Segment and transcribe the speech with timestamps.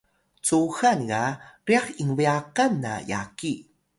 [0.45, 1.23] cuxan ga
[1.65, 3.53] ryax inbyaqan na yaki